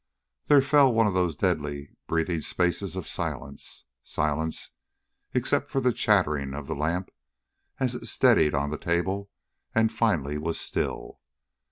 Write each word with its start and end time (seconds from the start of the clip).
There 0.47 0.63
fell 0.63 0.91
one 0.91 1.05
of 1.05 1.13
those 1.13 1.35
deadly 1.37 1.91
breathing 2.07 2.41
spaces 2.41 2.95
of 2.95 3.07
silence 3.07 3.85
silence, 4.01 4.71
except 5.35 5.69
for 5.69 5.79
the 5.79 5.93
chattering 5.93 6.55
of 6.55 6.65
the 6.65 6.73
lamp, 6.73 7.11
as 7.79 7.93
it 7.93 8.07
steadied 8.07 8.55
on 8.55 8.71
the 8.71 8.79
table 8.79 9.29
and 9.75 9.91
finally 9.93 10.39
was 10.39 10.59
still. 10.59 11.19